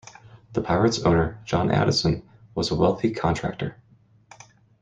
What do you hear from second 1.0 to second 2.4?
owner, John Addison,